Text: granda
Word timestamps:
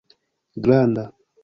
granda 0.63 1.05